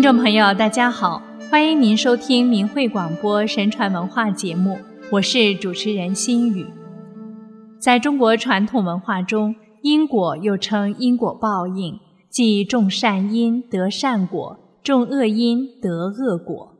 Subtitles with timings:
[0.00, 4.78] 听众朋友，大家好，欢迎您收听明慧广播神传文化节目，
[5.12, 6.64] 我是主持人心雨。
[7.78, 16.72] 在中国传统文化中，因果又称因果报应，即种善因得善果，种恶因得恶果。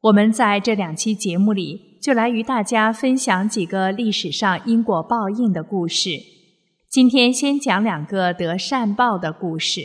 [0.00, 6.12] 我们在这两期节目里，就来与大家分享几个历史上因果报应的故事。
[6.88, 9.82] 今天先讲两个得善报的故事。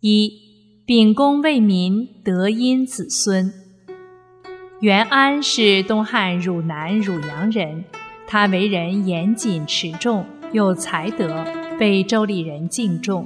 [0.00, 0.41] 一
[0.84, 3.52] 秉公为民，德荫子孙。
[4.80, 7.84] 袁安是东汉汝南汝阳人，
[8.26, 11.44] 他为人严谨持重，有才德，
[11.78, 13.24] 被州里人敬重。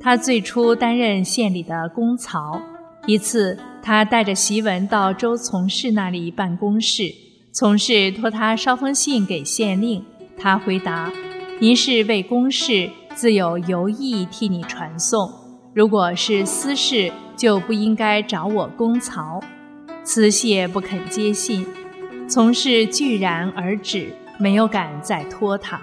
[0.00, 2.60] 他最初担任县里的公曹。
[3.06, 7.04] 一次，他带着檄文到周从事那里办公事，
[7.52, 10.04] 从事托他捎封信给县令。
[10.36, 11.12] 他回答
[11.60, 15.32] ：“您是为公事，自有游意替你传送。”
[15.74, 19.42] 如果是私事，就不应该找我公曹。
[20.04, 21.66] 辞谢不肯接信，
[22.28, 24.06] 从事拒然而止，
[24.38, 25.80] 没有敢再拖他。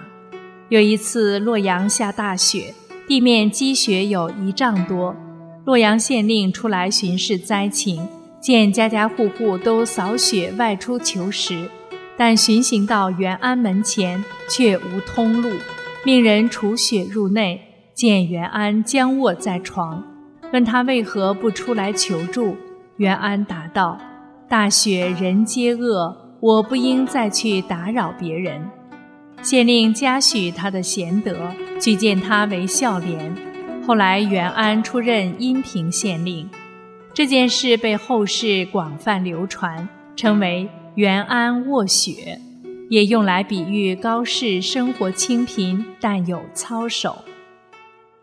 [0.69, 2.73] 有一次洛阳下大雪，
[3.05, 5.13] 地面积雪有一丈多，
[5.65, 8.07] 洛阳县令出来巡视灾情，
[8.39, 11.67] 见家家户户都扫雪外出求食，
[12.15, 15.51] 但巡行到元安门前却无通路，
[16.05, 17.70] 命人除雪入内。
[18.01, 20.03] 见袁安僵卧在床，
[20.51, 22.57] 问他为何不出来求助。
[22.97, 23.95] 袁安答道
[24.49, 28.67] ：“大雪人皆恶，我不应再去打扰别人。”
[29.43, 33.35] 县令嘉许他的贤德，举荐他为孝廉。
[33.85, 36.49] 后来袁安出任阴平县令，
[37.13, 42.41] 这件事被后世广泛流传，称为“袁安卧雪”，
[42.89, 47.23] 也用来比喻高士生活清贫，但有操守。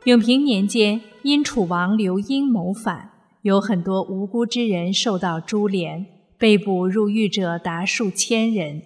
[0.08, 3.10] 永平年间，因楚王刘英谋反，
[3.42, 6.06] 有很多无辜之人受到株连，
[6.38, 8.80] 被捕入狱者达数千人。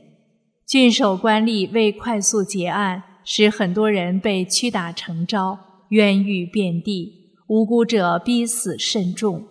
[0.67, 5.57] 郡守官吏为快速结案，使很多人被屈打成招，
[5.91, 7.13] 冤狱遍地，
[7.47, 9.45] 无辜者逼死甚众。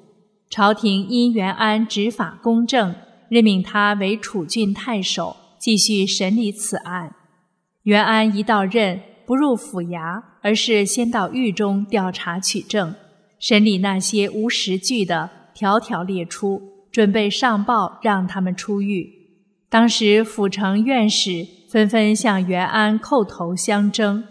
[0.50, 2.94] 朝廷因袁安执法公正，
[3.30, 7.16] 任命他为楚郡太守，继续审理此案。
[7.84, 9.00] 袁安一到任。
[9.32, 12.94] 不入府衙，而是先到狱中调查取证，
[13.40, 16.62] 审理那些无实据的，条条列出，
[16.92, 19.10] 准备上报让他们出狱。
[19.70, 24.26] 当时府城院使纷纷向袁安叩头相争，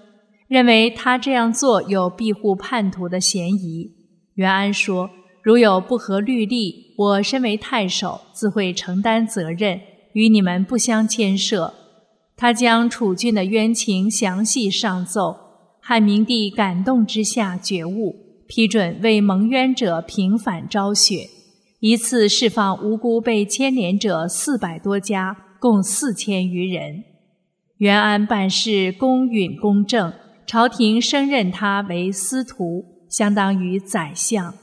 [0.48, 3.90] 认为他这样做有庇护叛徒的嫌疑。
[4.34, 5.08] 袁安说
[5.42, 9.80] ：“如有不合律例，我身为太守，自会承担责任，
[10.12, 11.72] 与你们不相牵涉。”
[12.40, 15.36] 他将楚郡的冤情详细上奏，
[15.78, 18.16] 汉明帝感动之下觉悟，
[18.48, 21.28] 批准为蒙冤者平反昭雪，
[21.80, 27.04] 一次释放无辜被牵连者四百多家，共四千余人。
[27.76, 30.10] 袁安办事公允公正，
[30.46, 34.54] 朝廷升任他为司徒，相当于宰相。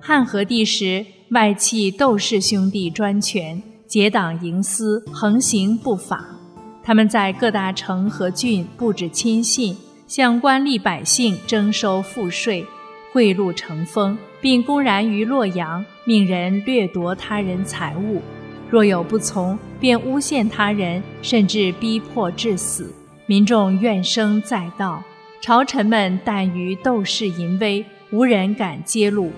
[0.00, 6.38] 汉和帝时，外戚窦氏兄弟专权，结党营私，横行不法。
[6.84, 9.76] 他们在各大城和郡布置亲信，
[10.08, 12.66] 向官吏百姓征收赋税，
[13.12, 18.20] 贿赂成风，并公然于洛阳命人掠夺他人财物。
[18.68, 22.92] 若有不从，便诬陷他人，甚至逼迫致死。
[23.26, 25.02] 民众怨声载道，
[25.40, 29.30] 朝臣们惮于窦氏淫威，无人敢揭露。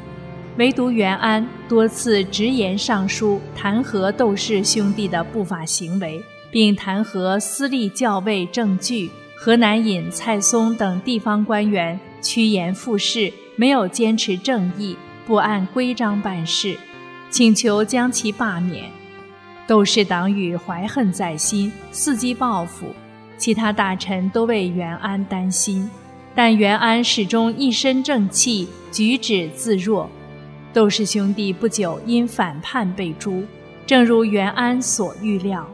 [0.57, 6.23] 唯独袁安多次直言上书，弹劾窦氏兄弟的不法行为。
[6.55, 16.79] 并弹劾私立教尉郑据、河南尹蔡松等地方官员趋炎附势，没有坚持正义，不按规章办事，
[17.29, 18.85] 请求将其罢免。
[19.67, 22.87] 窦氏党羽怀恨在心，伺机报复。
[23.37, 25.91] 其他大臣都为袁安担心，
[26.37, 30.09] 但袁安始终一身正气，举止自若。
[30.73, 33.43] 窦氏兄弟不久因反叛被诛，
[33.85, 35.69] 正如袁安所预料。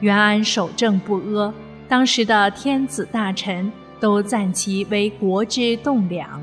[0.00, 1.54] 袁安守正不阿，
[1.88, 6.42] 当时的天子大臣都赞其为国之栋梁。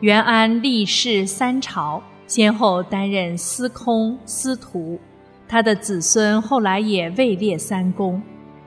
[0.00, 4.98] 袁安历仕三朝，先后担任司空、司徒，
[5.46, 8.22] 他的子孙后来也位列三公。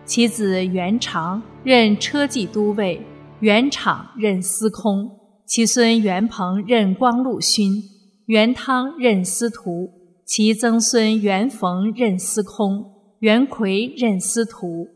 [0.06, 3.01] 其子袁长任车骑都尉，
[3.39, 5.07] 袁敞任司空；
[5.45, 7.83] 其孙袁鹏任光禄勋，
[8.25, 9.89] 袁汤任司徒，
[10.25, 12.99] 其曾孙袁逢任司空。
[13.19, 14.88] 袁奎任司徒，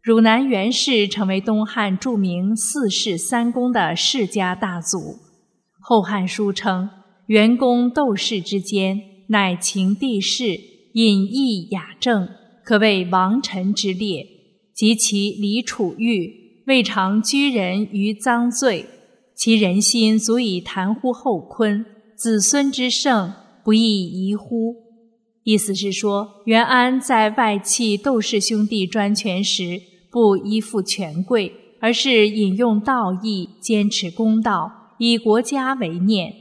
[0.00, 4.98] 汝南袁氏成为东汉著名四世三公的世家大族。
[5.80, 6.88] 《后汉书》称，
[7.26, 10.60] 元公窦氏之间，乃秦帝室，
[10.92, 12.28] 隐逸雅正，
[12.62, 14.24] 可谓王臣之列。
[14.72, 18.86] 及其李楚玉，未尝居人于赃罪，
[19.34, 21.84] 其人心足以谈乎后坤，
[22.14, 23.32] 子孙之盛，
[23.64, 24.85] 不亦宜乎？
[25.46, 36.34] 意思是说，元安在外戚窦氏兄弟专权时，不依附权贵，而是引用道义，坚持公道，以国家为念。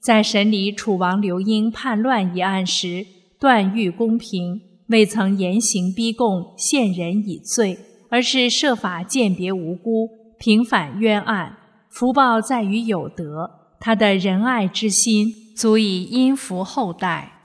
[0.00, 3.06] 在审理楚王刘英叛乱一案时，
[3.38, 7.78] 断欲公平，未曾严刑逼供，陷人以罪。
[8.10, 10.08] 而是设法鉴别无辜，
[10.38, 11.58] 平反冤案。
[11.88, 17.37] 福报在于有德，他的仁爱之心足以荫福后代，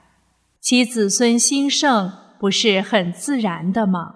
[0.64, 4.14] 其子孙兴盛不是很自然的吗？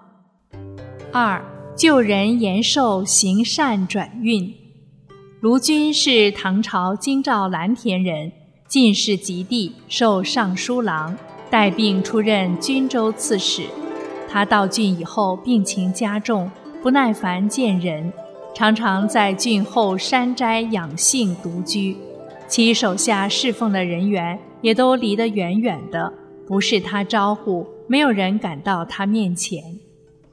[1.11, 1.39] 二
[1.77, 4.51] 救人延寿，行善转运。
[5.41, 8.31] 卢钧是唐朝京兆蓝田人，
[8.67, 11.15] 进士及第，授尚书郎，
[11.51, 13.67] 带病出任均州刺史。
[14.27, 16.49] 他到郡以后，病情加重，
[16.81, 18.11] 不耐烦见人，
[18.55, 21.95] 常常在郡后山斋养性独居。
[22.47, 26.11] 其手下侍奉的人员也都离得远远的，
[26.49, 29.63] 不是他招呼，没有人敢到他面前。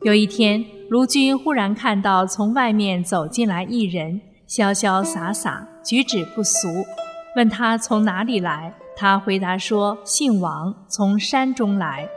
[0.01, 4.19] 有一天，卢君忽然看到从外面走进来一人，
[4.49, 6.87] 潇潇洒洒，举止不俗，
[7.37, 12.09] 问他从哪里来，他回答说：“姓王，从山中来。”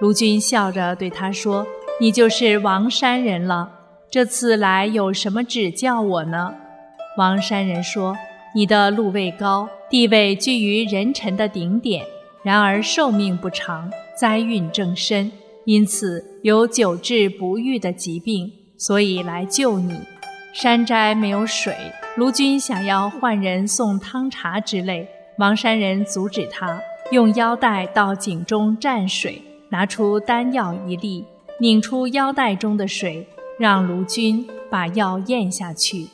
[0.00, 1.66] 卢君笑着对他说
[2.00, 3.68] ：“你就是王山人了。
[4.08, 6.54] 这次来有什么指教我呢？”
[7.18, 8.16] 王山人说
[8.54, 12.06] ：“你的禄位高，地位居于人臣的顶点，
[12.48, 15.30] 然而寿命不长，灾运正深，
[15.66, 19.94] 因此有久治不愈的疾病，所以来救你。
[20.54, 21.76] 山斋没有水，
[22.16, 25.06] 卢君想要换人送汤茶之类，
[25.36, 26.80] 王山人阻止他，
[27.12, 31.26] 用腰带到井中蘸水。”拿出丹药一粒，
[31.60, 33.28] 拧出腰带中的水，
[33.58, 36.06] 让卢君把药咽下去。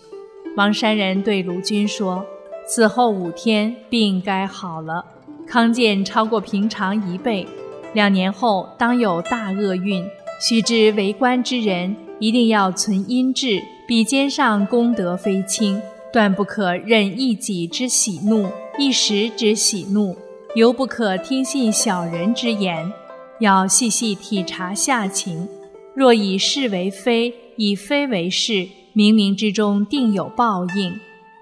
[0.56, 2.26] 王山人对卢君说
[2.66, 5.04] ：“此后五天，病该好了，
[5.46, 7.46] 康健超过平常一倍。
[7.92, 10.04] 两年后当有大厄运。
[10.40, 15.80] 须知为官之人，一定要存阴质，笔尖上功德非轻，
[16.12, 20.16] 断不可任一己之喜怒，一时之喜怒，
[20.56, 22.92] 尤不可听信小人之言。”
[23.40, 25.48] 要细细体察下情，
[25.94, 28.52] 若以是为非，以非为是，
[28.94, 30.92] 冥冥之中定有报应。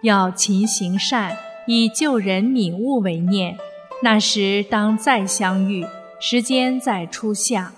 [0.03, 3.57] 要勤行善，以救人悯物为念。
[4.05, 5.87] 那时当再相遇，
[6.19, 7.73] 时间在初夏。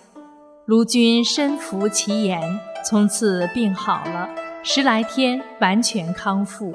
[0.65, 4.31] 卢君深服其言，从此病好了，
[4.63, 6.75] 十来天完全康复。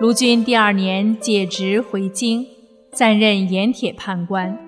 [0.00, 2.44] 卢君第二年解职回京，
[2.92, 4.58] 暂任盐铁判官。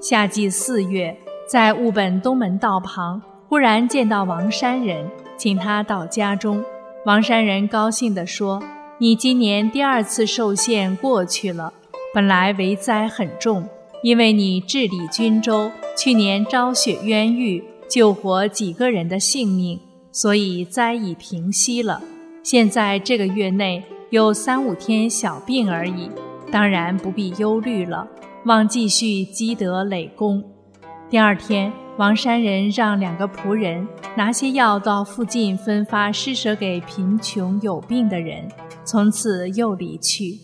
[0.00, 1.14] 夏季四月，
[1.46, 6.64] 在务本东门道旁，忽然见到王山人，请他到家中。
[7.04, 8.62] 王山人高兴地说
[8.96, 11.74] ：“你今年第二次受限过去了，
[12.18, 13.64] 本来为灾很重，
[14.02, 19.78] 因为你治理军州，去年昭雪冤狱，救活几个人的性命，
[20.10, 22.02] 所以灾已平息了。
[22.42, 26.10] 现在这个月内有三五天小病而已，
[26.50, 28.08] 当然不必忧虑了。”
[28.46, 30.42] 望继续积德累功。
[31.08, 38.48] 第二天，王山人让两个仆人拿些药到附近分发施舍给贫穷有病的人，
[38.84, 40.40] 从此又离去。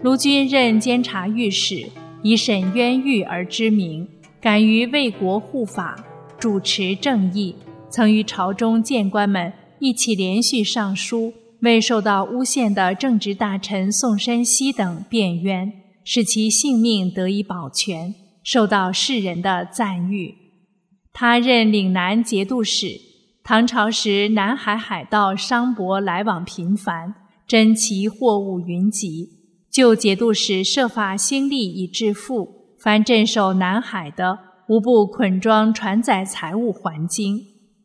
[0.00, 1.88] 卢君任监察御史，
[2.22, 4.08] 以审冤狱而知名，
[4.40, 6.04] 敢于为国护法，
[6.38, 7.56] 主持正义，
[7.90, 15.72] 曾与朝中谏官们一起连续上书，为受到诬陷的正直大臣宋申锡等辩冤。
[16.04, 20.34] 使其性命得以保全，受到世人的赞誉。
[21.12, 22.98] 他任岭南节度使。
[23.44, 27.14] 唐朝时，南海海盗商舶来往频繁，
[27.46, 29.37] 珍奇货物云集。
[29.70, 37.40] 就节度使设法兴利以致富，凡镇守南海的，无不捆装船载财物还京。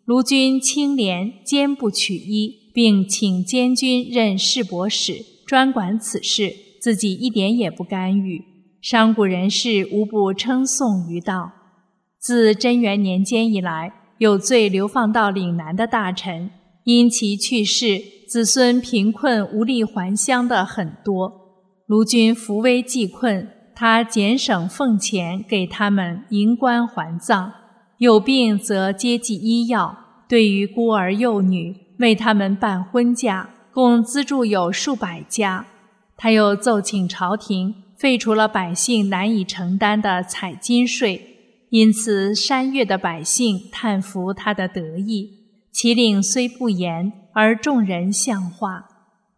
[0.06, 5.14] 卢军清廉，坚不取衣，并请监军任市舶使，
[5.46, 6.54] 专管此事。
[6.82, 8.44] 自己一点也不干预，
[8.82, 11.54] 商贾人士无不称颂于道。
[12.20, 16.52] 自贞元年间以来，有罪流放到岭南的大臣，
[16.84, 21.43] 因其去世，子孙贫困无力还乡的很多。
[21.86, 27.52] 卢君扶危济困，他减省俸钱给他们银棺还葬，
[27.98, 29.98] 有病则接济医药。
[30.30, 35.66] 对于孤儿幼女，为他们办婚嫁，共资助有数百家。
[36.16, 41.22] 他又奏请朝廷废除了百姓难以承担的采金税，
[41.70, 45.30] 因此山岳的百姓叹服他的得意。
[45.74, 48.86] 其令虽不严，而众人相化。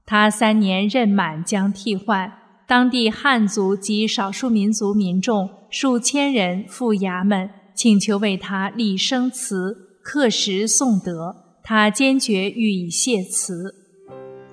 [0.06, 2.32] 他三年任满将替换，
[2.68, 13.74] 当地汉族及少数民族民众数千人赴衙门，请求为他立生祠、刻石颂德，他坚决予以谢辞。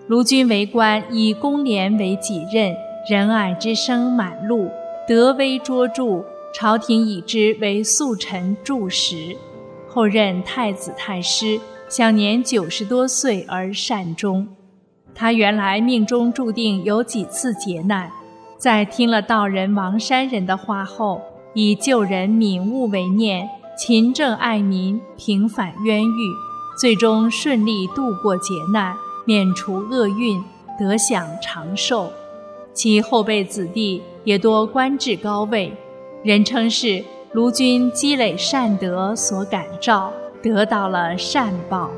[0.09, 2.75] 卢军为官，以公廉为己任。
[3.11, 4.71] 仁爱之声满路，
[5.09, 9.37] 德威卓著，朝廷以之为素臣柱石。
[9.89, 14.47] 后任太子太师，享年九十多岁而善终。
[15.15, 18.11] 他原来命中注定有几次劫难，
[18.59, 21.21] 在听了道人王山人的话后，
[21.55, 26.35] 以救人悯物为念，勤政爱民，平反冤狱，
[26.79, 30.43] 最终顺利度过劫难，免除厄运，
[30.79, 32.11] 得享长寿。
[32.73, 35.73] 其后辈子弟也多官至高位，
[36.25, 40.11] 人称是卢君积累善德所感召，
[40.43, 41.91] 得到了善报。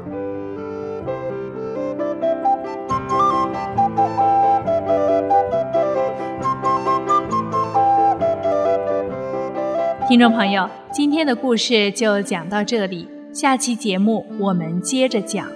[10.07, 15.49] 听众朋友，今天的故事就讲到这里，下期节目我们接着讲。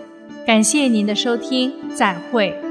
[0.47, 2.67] 感谢您的收听，再会。